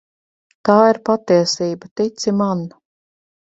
[0.69, 2.67] Tā ir patiesība, tici man.